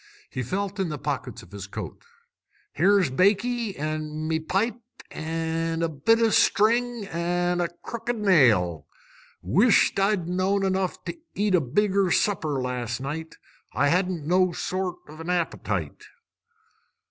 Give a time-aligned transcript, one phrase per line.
[0.31, 2.03] He felt in the pockets of his coat.
[2.73, 4.81] "Here's baccy, an' me pipe,
[5.11, 8.87] an' a bit o' string, an' a crooked nail!
[9.43, 13.35] Wish't I'd know'd enough to eat a bigger supper last night!
[13.73, 16.01] I hadn't no sort of an appetite."